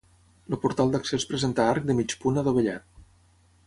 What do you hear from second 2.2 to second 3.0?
punt adovellat.